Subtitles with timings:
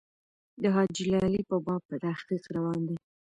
[0.61, 2.97] د حاجي لالي په باب تحقیق روان دی.